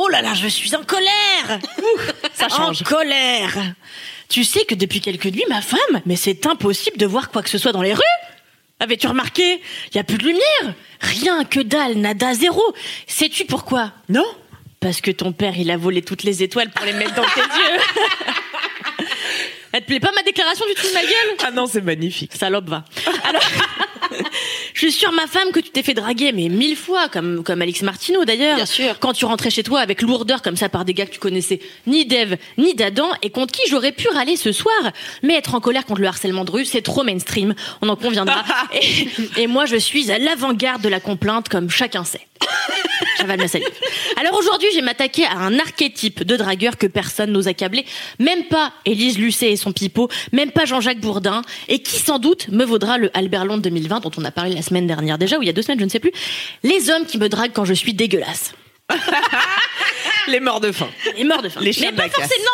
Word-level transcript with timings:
Oh 0.00 0.06
là 0.06 0.22
là, 0.22 0.32
je 0.32 0.46
suis 0.46 0.76
en 0.76 0.84
colère. 0.84 1.58
Ça 2.32 2.48
change. 2.48 2.82
En 2.82 2.84
colère. 2.84 3.58
Tu 4.28 4.44
sais 4.44 4.64
que 4.64 4.76
depuis 4.76 5.00
quelques 5.00 5.26
nuits, 5.26 5.44
ma 5.48 5.60
femme, 5.60 6.00
mais 6.06 6.14
c'est 6.14 6.46
impossible 6.46 6.98
de 6.98 7.04
voir 7.04 7.30
quoi 7.30 7.42
que 7.42 7.50
ce 7.50 7.58
soit 7.58 7.72
dans 7.72 7.82
les 7.82 7.94
rues. 7.94 8.02
Avais-tu 8.78 9.08
remarqué? 9.08 9.60
Il 9.90 9.96
y 9.96 9.98
a 9.98 10.04
plus 10.04 10.18
de 10.18 10.22
lumière. 10.22 10.74
Rien 11.00 11.42
que 11.42 11.58
dalle, 11.58 11.96
nada, 11.96 12.32
zéro. 12.32 12.62
Sais-tu 13.08 13.44
pourquoi? 13.44 13.90
Non. 14.08 14.24
Parce 14.78 15.00
que 15.00 15.10
ton 15.10 15.32
père, 15.32 15.58
il 15.58 15.68
a 15.68 15.76
volé 15.76 16.02
toutes 16.02 16.22
les 16.22 16.44
étoiles 16.44 16.70
pour 16.70 16.86
les 16.86 16.92
mettre 16.92 17.14
dans 17.16 17.24
tes 17.24 17.40
yeux. 17.40 17.80
Elle 19.72 19.80
te 19.80 19.86
plaît 19.86 19.98
pas 19.98 20.12
ma 20.14 20.22
déclaration 20.22 20.64
du 20.66 20.74
tout 20.74 20.86
de 20.86 20.94
ma 20.94 21.02
gueule? 21.02 21.36
Ah 21.44 21.50
non, 21.50 21.66
c'est 21.66 21.80
magnifique. 21.80 22.36
Salope 22.36 22.68
va. 22.68 22.84
Alors, 23.24 23.42
je 24.78 24.86
suis 24.86 24.92
sûre, 24.92 25.10
ma 25.10 25.26
femme, 25.26 25.50
que 25.52 25.58
tu 25.58 25.70
t'es 25.70 25.82
fait 25.82 25.92
draguer, 25.92 26.30
mais 26.30 26.48
mille 26.48 26.76
fois, 26.76 27.08
comme, 27.08 27.42
comme 27.42 27.60
Alex 27.60 27.82
Martineau 27.82 28.24
d'ailleurs. 28.24 28.54
Bien 28.54 28.64
sûr. 28.64 28.96
Quand 29.00 29.12
tu 29.12 29.24
rentrais 29.24 29.50
chez 29.50 29.64
toi 29.64 29.80
avec 29.80 30.02
lourdeur 30.02 30.40
comme 30.40 30.56
ça 30.56 30.68
par 30.68 30.84
des 30.84 30.94
gars 30.94 31.04
que 31.04 31.10
tu 31.10 31.18
connaissais 31.18 31.58
ni 31.88 32.06
d'Eve, 32.06 32.36
ni 32.58 32.74
d'Adam, 32.74 33.08
et 33.22 33.30
contre 33.30 33.52
qui 33.52 33.68
j'aurais 33.68 33.90
pu 33.90 34.06
râler 34.06 34.36
ce 34.36 34.52
soir. 34.52 34.76
Mais 35.24 35.34
être 35.34 35.56
en 35.56 35.60
colère 35.60 35.84
contre 35.84 36.00
le 36.00 36.06
harcèlement 36.06 36.44
de 36.44 36.52
rue, 36.52 36.64
c'est 36.64 36.82
trop 36.82 37.02
mainstream, 37.02 37.56
on 37.82 37.88
en 37.88 37.96
conviendra. 37.96 38.44
et, 38.72 39.08
et 39.42 39.46
moi, 39.48 39.66
je 39.66 39.74
suis 39.74 40.12
à 40.12 40.18
l'avant-garde 40.20 40.80
de 40.80 40.88
la 40.88 41.00
complainte, 41.00 41.48
comme 41.48 41.70
chacun 41.70 42.04
sait. 42.04 42.28
J'avale 43.18 43.40
ma 43.40 43.48
salive. 43.48 43.68
Alors 44.16 44.38
aujourd'hui, 44.38 44.68
je 44.72 44.76
vais 44.76 44.82
m'attaquer 44.82 45.24
à 45.24 45.36
un 45.38 45.58
archétype 45.58 46.22
de 46.22 46.36
dragueur 46.36 46.76
que 46.76 46.86
personne 46.86 47.32
n'ose 47.32 47.48
accabler. 47.48 47.84
Même 48.18 48.44
pas 48.44 48.72
Élise 48.84 49.18
Lucet 49.18 49.52
et 49.52 49.56
son 49.56 49.72
pipeau, 49.72 50.08
même 50.32 50.50
pas 50.50 50.64
Jean-Jacques 50.64 51.00
Bourdin, 51.00 51.42
et 51.68 51.80
qui 51.80 51.98
sans 51.98 52.18
doute 52.18 52.48
me 52.48 52.64
vaudra 52.64 52.98
le 52.98 53.10
Albert 53.16 53.44
Londres 53.44 53.62
2020 53.62 54.00
dont 54.00 54.10
on 54.16 54.24
a 54.24 54.30
parlé 54.30 54.54
la 54.54 54.62
semaine 54.62 54.86
dernière 54.86 55.18
déjà, 55.18 55.38
ou 55.38 55.42
il 55.42 55.46
y 55.46 55.50
a 55.50 55.52
deux 55.52 55.62
semaines, 55.62 55.80
je 55.80 55.84
ne 55.84 55.90
sais 55.90 56.00
plus. 56.00 56.12
Les 56.62 56.90
hommes 56.90 57.06
qui 57.06 57.18
me 57.18 57.28
draguent 57.28 57.52
quand 57.52 57.64
je 57.64 57.74
suis 57.74 57.94
dégueulasse. 57.94 58.52
Les 60.28 60.40
morts 60.40 60.60
de 60.60 60.72
faim. 60.72 60.88
Les 61.16 61.24
morts 61.24 61.42
de 61.42 61.48
faim. 61.48 61.60
Les 61.62 61.72
chiens 61.72 61.86
mais 61.86 61.92
de 61.92 61.96
pas 61.96 62.02
la 62.04 62.08
casse. 62.10 62.28
forcément, 62.28 62.50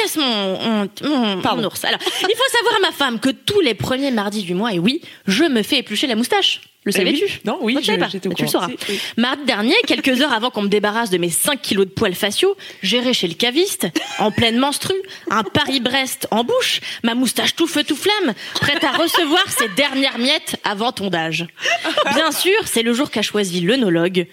casses 0.00 0.16
mon, 0.16 0.58
mon, 0.58 0.88
mon- 1.02 1.40
Pardon. 1.42 1.62
mon 1.62 1.68
ours. 1.68 1.84
Alors, 1.84 2.00
il 2.02 2.34
faut 2.36 2.56
savoir 2.56 2.76
à 2.76 2.80
ma 2.80 2.92
femme 2.92 3.18
que 3.20 3.30
tous 3.30 3.60
les 3.60 3.74
premiers 3.74 4.10
mardis 4.10 4.42
du 4.42 4.54
mois, 4.54 4.72
et 4.72 4.78
oui, 4.78 5.02
je 5.26 5.44
me 5.44 5.62
fais 5.62 5.78
éplucher 5.78 6.06
la 6.06 6.14
moustache. 6.16 6.60
Le 6.84 6.92
Eh 6.94 6.96
savais-tu? 6.96 7.24
Oui. 7.24 7.30
Non, 7.44 7.58
oui, 7.60 7.72
Moi, 7.74 7.82
je 7.82 7.92
pas. 7.96 8.06
au 8.06 8.28
Mais 8.28 8.34
Tu 8.34 8.42
le 8.44 8.48
sauras. 8.48 8.68
Oui. 8.88 9.00
Mardi 9.18 9.44
dernier, 9.44 9.74
quelques 9.86 10.20
heures 10.22 10.32
avant 10.32 10.48
qu'on 10.50 10.62
me 10.62 10.68
débarrasse 10.68 11.10
de 11.10 11.18
mes 11.18 11.28
5 11.28 11.60
kilos 11.60 11.86
de 11.86 11.90
poils 11.90 12.14
faciaux, 12.14 12.56
j'irai 12.82 13.12
chez 13.12 13.26
le 13.28 13.34
caviste, 13.34 13.88
en 14.20 14.30
pleine 14.30 14.56
menstrue, 14.58 14.94
un 15.30 15.42
Paris-Brest 15.42 16.28
en 16.30 16.44
bouche, 16.44 16.80
ma 17.02 17.14
moustache 17.14 17.54
tout 17.56 17.66
feu 17.66 17.82
tout 17.84 17.96
flamme, 17.96 18.32
prête 18.54 18.82
à 18.84 18.92
recevoir 18.92 19.42
ses 19.50 19.68
dernières 19.70 20.18
miettes 20.18 20.56
avant 20.64 20.92
tondage. 20.92 21.46
Bien 22.14 22.30
sûr, 22.30 22.56
c'est 22.64 22.82
le 22.82 22.94
jour 22.94 23.10
qu'a 23.10 23.22
choisi 23.22 23.60
l'œnologue, 23.60 24.26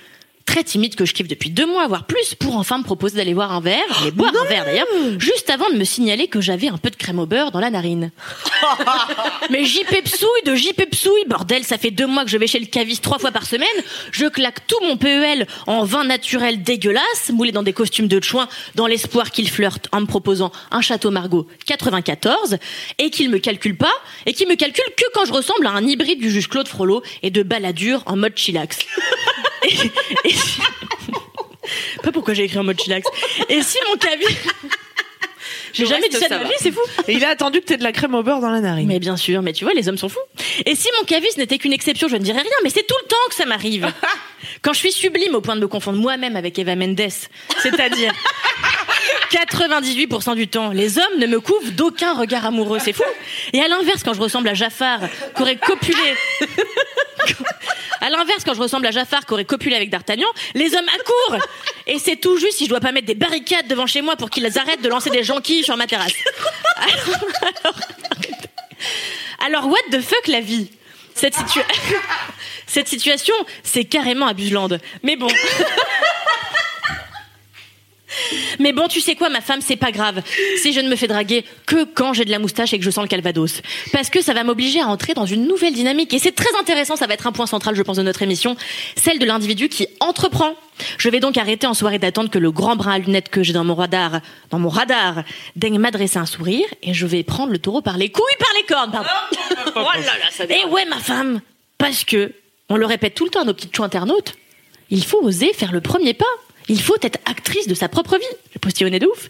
très 0.55 0.63
timide 0.63 0.95
que 0.95 1.03
je 1.03 1.13
kiffe 1.13 1.27
depuis 1.27 1.49
deux 1.49 1.65
mois, 1.65 1.85
voire 1.87 2.05
plus, 2.05 2.33
pour 2.33 2.55
enfin 2.55 2.77
me 2.77 2.83
proposer 2.83 3.17
d'aller 3.17 3.33
voir 3.33 3.51
un 3.51 3.59
verre, 3.59 3.83
mais 4.05 4.11
boire 4.11 4.31
un 4.41 4.47
verre 4.47 4.63
d'ailleurs, 4.63 4.87
juste 5.19 5.49
avant 5.49 5.69
de 5.69 5.75
me 5.75 5.83
signaler 5.83 6.29
que 6.29 6.39
j'avais 6.39 6.69
un 6.69 6.77
peu 6.77 6.89
de 6.89 6.95
crème 6.95 7.19
au 7.19 7.25
beurre 7.25 7.51
dans 7.51 7.59
la 7.59 7.69
narine. 7.69 8.11
Mais 9.49 9.65
j'y 9.65 9.83
pepsouille 9.83 10.29
de 10.45 10.55
j'y 10.55 10.71
pepsouille, 10.71 11.25
bordel, 11.27 11.65
ça 11.65 11.77
fait 11.77 11.91
deux 11.91 12.07
mois 12.07 12.23
que 12.23 12.29
je 12.29 12.37
vais 12.37 12.47
chez 12.47 12.59
le 12.59 12.67
caviste 12.67 13.03
trois 13.03 13.19
fois 13.19 13.31
par 13.31 13.45
semaine, 13.45 13.67
je 14.13 14.27
claque 14.27 14.65
tout 14.65 14.77
mon 14.81 14.95
PEL 14.95 15.45
en 15.67 15.83
vin 15.83 16.05
naturel 16.05 16.63
dégueulasse, 16.63 17.31
moulé 17.33 17.51
dans 17.51 17.63
des 17.63 17.73
costumes 17.73 18.07
de 18.07 18.23
chouin, 18.23 18.47
dans 18.75 18.87
l'espoir 18.87 19.31
qu'il 19.31 19.49
flirte 19.49 19.89
en 19.91 19.99
me 19.99 20.05
proposant 20.05 20.53
un 20.71 20.79
château 20.79 21.11
Margaux 21.11 21.47
94, 21.65 22.59
et 22.97 23.09
qu'il 23.09 23.29
me 23.29 23.39
calcule 23.39 23.75
pas, 23.75 23.93
et 24.25 24.31
qu'il 24.31 24.47
me 24.47 24.55
calcule 24.55 24.85
que 24.95 25.03
quand 25.13 25.25
je 25.25 25.33
ressemble 25.33 25.67
à 25.67 25.71
un 25.71 25.85
hybride 25.85 26.21
du 26.21 26.31
juge 26.31 26.47
Claude 26.47 26.69
Frollo 26.69 27.03
et 27.23 27.29
de 27.29 27.43
baladure 27.43 28.03
en 28.05 28.15
mode 28.15 28.37
chillax. 28.37 28.79
Et- 29.65 30.29
et- 30.29 30.35
Pas 32.03 32.11
pourquoi 32.11 32.33
j'ai 32.33 32.43
écrit 32.43 32.59
en 32.59 32.63
mode 32.63 32.79
chillax. 32.79 33.07
Et 33.49 33.61
si 33.63 33.77
mon 33.89 33.97
caviste... 33.97 34.39
J'ai 35.73 35.85
jamais 35.87 36.07
dit 36.07 36.15
ça 36.15 36.29
de 36.29 36.35
ma 36.35 36.43
vie, 36.45 36.55
c'est 36.57 36.71
fou. 36.71 36.79
Et 37.07 37.13
il 37.13 37.25
a 37.25 37.29
attendu 37.29 37.59
que 37.59 37.65
t'aies 37.65 37.75
de 37.77 37.83
la 37.83 37.91
crème 37.91 38.15
au 38.15 38.23
beurre 38.23 38.39
dans 38.39 38.49
la 38.49 38.61
narine. 38.61 38.87
Mais 38.87 38.99
bien 38.99 39.17
sûr, 39.17 39.41
mais 39.41 39.51
tu 39.51 39.65
vois, 39.65 39.73
les 39.73 39.89
hommes 39.89 39.97
sont 39.97 40.07
fous. 40.07 40.19
Et 40.65 40.73
si 40.73 40.87
mon 40.97 41.03
caviste 41.05 41.37
n'était 41.37 41.57
qu'une 41.57 41.73
exception, 41.73 42.07
je 42.07 42.15
ne 42.15 42.21
dirais 42.23 42.39
rien, 42.39 42.51
mais 42.63 42.69
c'est 42.69 42.87
tout 42.87 42.95
le 43.03 43.07
temps 43.09 43.15
que 43.27 43.35
ça 43.35 43.45
m'arrive. 43.45 43.91
Quand 44.61 44.71
je 44.71 44.79
suis 44.79 44.91
sublime 44.93 45.35
au 45.35 45.41
point 45.41 45.55
de 45.55 45.61
me 45.61 45.67
confondre 45.67 45.99
moi-même 45.99 46.37
avec 46.37 46.57
Eva 46.59 46.75
Mendes, 46.77 47.01
c'est-à-dire 47.61 48.13
98% 49.31 50.35
du 50.35 50.47
temps, 50.47 50.69
les 50.69 50.97
hommes 50.97 51.19
ne 51.19 51.27
me 51.27 51.39
couvrent 51.41 51.71
d'aucun 51.71 52.13
regard 52.13 52.45
amoureux, 52.45 52.79
c'est 52.79 52.93
fou. 52.93 53.03
Et 53.51 53.59
à 53.59 53.67
l'inverse, 53.67 54.01
quand 54.03 54.13
je 54.13 54.21
ressemble 54.21 54.47
à 54.47 54.53
Jafar, 54.53 54.99
qu'aurait 55.35 55.57
copulé... 55.57 55.97
À 58.05 58.09
l'inverse, 58.11 58.43
quand 58.45 58.53
je 58.53 58.59
ressemble 58.61 58.85
à 58.85 58.91
Jafar, 58.91 59.25
qu'aurait 59.25 59.45
copulé 59.45 59.75
avec 59.75 59.89
D'Artagnan, 59.89 60.27
les 60.53 60.75
hommes 60.75 60.87
accourent. 60.99 61.43
Et 61.87 61.97
c'est 61.97 62.17
tout 62.17 62.37
juste 62.37 62.57
si 62.57 62.65
je 62.65 62.69
dois 62.69 62.79
pas 62.79 62.91
mettre 62.91 63.07
des 63.07 63.15
barricades 63.15 63.67
devant 63.67 63.87
chez 63.87 64.03
moi 64.03 64.15
pour 64.15 64.29
qu'ils 64.29 64.45
arrêtent 64.59 64.81
de 64.83 64.89
lancer 64.89 65.09
des 65.09 65.23
jonquilles 65.23 65.63
sur 65.63 65.75
ma 65.75 65.87
terrasse. 65.87 66.13
Alors, 69.45 69.65
what 69.67 69.79
the 69.91 70.01
fuck 70.01 70.27
la 70.27 70.39
vie? 70.41 70.69
Cette, 71.15 71.33
situa- 71.35 71.65
Cette 72.67 72.87
situation, 72.87 73.33
c'est 73.63 73.85
carrément 73.85 74.27
abuseland. 74.27 74.67
Mais 75.01 75.15
bon. 75.15 75.27
Mais 78.59 78.73
bon, 78.73 78.87
tu 78.87 79.01
sais 79.01 79.15
quoi, 79.15 79.29
ma 79.29 79.41
femme, 79.41 79.61
c'est 79.61 79.75
pas 79.75 79.91
grave. 79.91 80.21
Si 80.61 80.73
je 80.73 80.79
ne 80.79 80.89
me 80.89 80.95
fais 80.95 81.07
draguer 81.07 81.45
que 81.65 81.83
quand 81.83 82.13
j'ai 82.13 82.25
de 82.25 82.31
la 82.31 82.39
moustache 82.39 82.73
et 82.73 82.79
que 82.79 82.85
je 82.85 82.89
sens 82.89 83.03
le 83.03 83.07
calvados. 83.07 83.61
Parce 83.91 84.09
que 84.09 84.21
ça 84.21 84.33
va 84.33 84.43
m'obliger 84.43 84.81
à 84.81 84.87
entrer 84.87 85.13
dans 85.13 85.25
une 85.25 85.47
nouvelle 85.47 85.73
dynamique. 85.73 86.13
Et 86.13 86.19
c'est 86.19 86.31
très 86.31 86.53
intéressant, 86.59 86.95
ça 86.95 87.07
va 87.07 87.13
être 87.13 87.27
un 87.27 87.31
point 87.31 87.45
central, 87.45 87.75
je 87.75 87.81
pense, 87.81 87.97
de 87.97 88.03
notre 88.03 88.21
émission. 88.21 88.55
Celle 88.95 89.19
de 89.19 89.25
l'individu 89.25 89.69
qui 89.69 89.87
entreprend. 89.99 90.53
Je 90.97 91.09
vais 91.09 91.19
donc 91.19 91.37
arrêter 91.37 91.67
en 91.67 91.73
soirée 91.73 91.99
d'attendre 91.99 92.29
que 92.29 92.39
le 92.39 92.51
grand 92.51 92.75
brin 92.75 92.93
à 92.93 92.99
lunettes 92.99 93.29
que 93.29 93.43
j'ai 93.43 93.53
dans 93.53 93.63
mon 93.63 93.75
radar, 93.75 94.19
dans 94.49 94.59
mon 94.59 94.69
radar, 94.69 95.23
daigne 95.55 95.79
m'adresser 95.79 96.17
un 96.17 96.25
sourire 96.25 96.65
et 96.83 96.93
je 96.93 97.05
vais 97.05 97.23
prendre 97.23 97.51
le 97.51 97.59
taureau 97.59 97.81
par 97.81 97.97
les 97.97 98.09
couilles, 98.09 98.23
par 98.39 98.49
les 98.57 98.63
cornes, 98.63 98.91
pardon. 98.91 99.09
Oh 99.77 99.89
là 99.93 100.01
là, 100.01 100.31
ça 100.31 100.43
Et 100.45 100.65
ouais, 100.65 100.85
ma 100.85 100.99
femme, 100.99 101.41
parce 101.77 102.03
que, 102.03 102.33
on 102.69 102.77
le 102.77 102.85
répète 102.85 103.15
tout 103.15 103.25
le 103.25 103.29
temps 103.29 103.41
à 103.41 103.45
nos 103.45 103.53
petites 103.53 103.75
chou 103.75 103.83
internautes, 103.83 104.35
il 104.89 105.03
faut 105.03 105.21
oser 105.21 105.53
faire 105.53 105.71
le 105.71 105.81
premier 105.81 106.13
pas. 106.13 106.25
Il 106.67 106.81
faut 106.81 106.97
être 107.01 107.19
actrice 107.25 107.67
de 107.67 107.73
sa 107.73 107.89
propre 107.89 108.17
vie. 108.17 108.23
Je 108.53 108.59
postillonnais 108.59 108.99
de 108.99 109.07
ouf. 109.07 109.29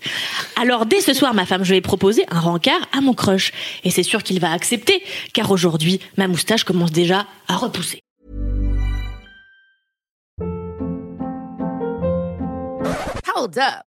Alors, 0.59 0.85
dès 0.85 1.01
ce 1.01 1.13
soir, 1.13 1.33
ma 1.33 1.45
femme, 1.45 1.63
je 1.63 1.73
vais 1.73 1.81
proposer 1.81 2.23
un 2.29 2.39
rencard 2.39 2.87
à 2.93 3.01
mon 3.01 3.13
crush. 3.13 3.51
Et 3.83 3.91
c'est 3.91 4.03
sûr 4.03 4.23
qu'il 4.23 4.39
va 4.39 4.51
accepter, 4.51 5.03
car 5.33 5.51
aujourd'hui, 5.51 5.99
ma 6.17 6.27
moustache 6.27 6.63
commence 6.63 6.91
déjà 6.91 7.27
à 7.47 7.55
repousser. 7.57 8.01
Hold 13.35 13.57
up. 13.57 13.94